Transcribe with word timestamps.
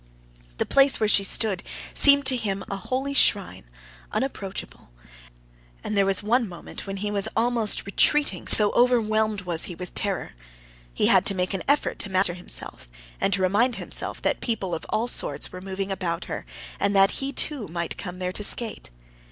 The 0.57 0.65
place 0.65 0.99
where 0.99 1.07
she 1.07 1.23
stood 1.23 1.61
seemed 1.93 2.25
to 2.25 2.35
him 2.35 2.63
a 2.71 2.75
holy 2.75 3.13
shrine, 3.13 3.65
unapproachable, 4.11 4.89
and 5.83 5.95
there 5.95 6.07
was 6.07 6.23
one 6.23 6.49
moment 6.49 6.87
when 6.87 6.97
he 6.97 7.11
was 7.11 7.27
almost 7.35 7.85
retreating, 7.85 8.47
so 8.47 8.71
overwhelmed 8.71 9.41
was 9.41 9.65
he 9.65 9.75
with 9.75 9.93
terror. 9.93 10.31
He 10.91 11.05
had 11.05 11.23
to 11.27 11.35
make 11.35 11.53
an 11.53 11.61
effort 11.67 11.99
to 11.99 12.09
master 12.11 12.33
himself, 12.33 12.89
and 13.19 13.31
to 13.33 13.43
remind 13.43 13.75
himself 13.75 14.23
that 14.23 14.41
people 14.41 14.73
of 14.73 14.87
all 14.89 15.05
sorts 15.07 15.51
were 15.51 15.61
moving 15.61 15.91
about 15.91 16.25
her, 16.25 16.47
and 16.79 16.95
that 16.95 17.11
he 17.21 17.31
too 17.31 17.67
might 17.67 17.95
come 17.95 18.17
there 18.17 18.31
to 18.33 18.43
skate. 18.43 18.89